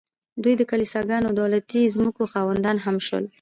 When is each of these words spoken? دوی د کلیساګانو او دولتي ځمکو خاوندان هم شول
دوی 0.43 0.53
د 0.57 0.61
کلیساګانو 0.71 1.25
او 1.29 1.35
دولتي 1.41 1.83
ځمکو 1.95 2.21
خاوندان 2.33 2.77
هم 2.85 2.97
شول 3.07 3.25